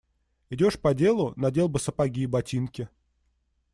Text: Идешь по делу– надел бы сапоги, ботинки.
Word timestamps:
Идешь 0.49 0.79
по 0.79 0.95
делу– 0.95 1.31
надел 1.35 1.69
бы 1.69 1.77
сапоги, 1.77 2.25
ботинки. 2.25 2.89